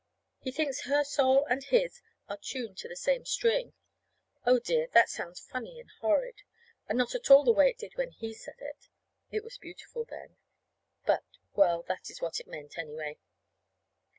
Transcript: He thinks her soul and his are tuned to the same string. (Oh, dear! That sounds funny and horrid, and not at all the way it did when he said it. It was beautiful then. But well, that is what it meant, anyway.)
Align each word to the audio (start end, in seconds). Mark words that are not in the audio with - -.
He 0.39 0.51
thinks 0.51 0.85
her 0.85 1.03
soul 1.03 1.45
and 1.45 1.63
his 1.63 2.01
are 2.27 2.39
tuned 2.41 2.79
to 2.79 2.87
the 2.87 2.95
same 2.95 3.23
string. 3.23 3.73
(Oh, 4.47 4.57
dear! 4.57 4.87
That 4.95 5.09
sounds 5.09 5.41
funny 5.45 5.79
and 5.79 5.91
horrid, 5.99 6.41
and 6.89 6.97
not 6.97 7.13
at 7.13 7.29
all 7.29 7.43
the 7.43 7.51
way 7.51 7.69
it 7.69 7.77
did 7.77 7.93
when 7.97 8.09
he 8.09 8.33
said 8.33 8.55
it. 8.57 8.89
It 9.29 9.43
was 9.43 9.59
beautiful 9.59 10.05
then. 10.05 10.37
But 11.05 11.23
well, 11.53 11.83
that 11.83 12.09
is 12.09 12.19
what 12.19 12.39
it 12.39 12.47
meant, 12.47 12.79
anyway.) 12.79 13.19